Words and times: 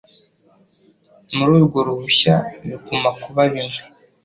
muri 1.35 1.51
urwo 1.59 1.79
ruhushya 1.87 2.35
biguma 2.65 3.09
kuba 3.23 3.41
bimwe 3.53 3.79